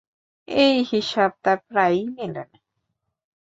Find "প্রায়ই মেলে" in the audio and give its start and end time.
1.67-2.43